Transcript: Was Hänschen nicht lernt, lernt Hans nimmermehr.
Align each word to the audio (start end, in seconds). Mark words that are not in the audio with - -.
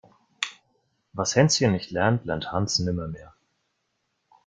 Was 1.13 1.35
Hänschen 1.35 1.73
nicht 1.73 1.91
lernt, 1.91 2.25
lernt 2.25 2.51
Hans 2.51 2.79
nimmermehr. 2.79 3.35